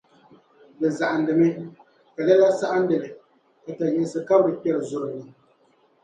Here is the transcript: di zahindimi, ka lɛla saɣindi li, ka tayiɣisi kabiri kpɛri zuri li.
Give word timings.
di 0.79 0.87
zahindimi, 0.97 1.49
ka 2.13 2.21
lɛla 2.27 2.49
saɣindi 2.59 2.97
li, 3.03 3.09
ka 3.63 3.71
tayiɣisi 3.77 4.19
kabiri 4.27 4.57
kpɛri 4.61 4.81
zuri 4.89 5.09
li. 5.19 5.23